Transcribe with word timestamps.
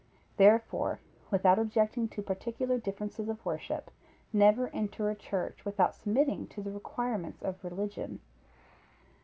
Therefore, 0.37 0.99
without 1.29 1.59
objecting 1.59 2.07
to 2.07 2.23
particular 2.23 2.79
differences 2.79 3.29
of 3.29 3.45
worship, 3.45 3.91
never 4.33 4.69
enter 4.69 5.11
a 5.11 5.15
church 5.15 5.63
without 5.63 5.93
submitting 5.93 6.47
to 6.47 6.61
the 6.63 6.71
requirements 6.71 7.43
of 7.43 7.63
religion. 7.63 8.19